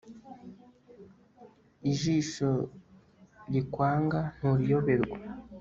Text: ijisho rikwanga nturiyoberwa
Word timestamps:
ijisho 1.89 2.51
rikwanga 3.53 4.19
nturiyoberwa 4.35 5.17